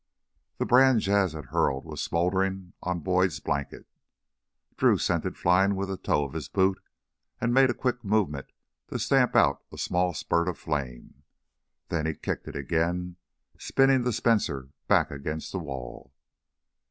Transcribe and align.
The 0.57 0.65
brand 0.65 1.01
Jas' 1.01 1.33
had 1.33 1.45
hurled 1.53 1.85
was 1.85 2.01
smoldering 2.01 2.73
on 2.81 3.01
Boyd's 3.01 3.39
blankets. 3.39 3.99
Drew 4.75 4.97
sent 4.97 5.25
it 5.27 5.37
flying 5.37 5.75
with 5.75 5.89
the 5.89 5.95
toe 5.97 6.25
of 6.25 6.33
his 6.33 6.47
boot 6.49 6.81
and 7.39 7.53
made 7.53 7.69
a 7.69 7.75
quick 7.75 8.03
movement 8.03 8.51
to 8.87 8.97
stamp 8.97 9.35
out 9.35 9.61
a 9.71 9.77
small 9.77 10.15
spurt 10.15 10.47
of 10.47 10.57
flame. 10.57 11.21
Then 11.89 12.07
he 12.07 12.15
kicked 12.15 12.47
it 12.47 12.55
again, 12.55 13.17
spinning 13.59 14.01
the 14.01 14.11
Spencer 14.11 14.69
back 14.87 15.11
against 15.11 15.51
the 15.51 15.59
wall. 15.59 16.11